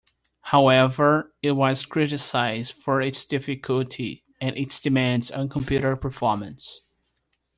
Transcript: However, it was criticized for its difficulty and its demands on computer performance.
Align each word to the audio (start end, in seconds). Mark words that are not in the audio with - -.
However, 0.45 1.31
it 1.43 1.51
was 1.51 1.85
criticized 1.85 2.73
for 2.73 3.03
its 3.03 3.23
difficulty 3.23 4.23
and 4.41 4.57
its 4.57 4.79
demands 4.79 5.29
on 5.29 5.47
computer 5.47 5.95
performance. 5.95 6.81